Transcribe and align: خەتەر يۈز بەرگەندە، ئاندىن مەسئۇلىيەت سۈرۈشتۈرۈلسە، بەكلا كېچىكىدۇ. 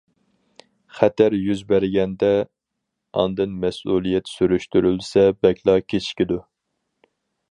خەتەر 0.99 1.35
يۈز 1.47 1.59
بەرگەندە، 1.71 2.31
ئاندىن 3.23 3.53
مەسئۇلىيەت 3.65 4.33
سۈرۈشتۈرۈلسە، 4.33 5.27
بەكلا 5.45 5.79
كېچىكىدۇ. 5.93 6.41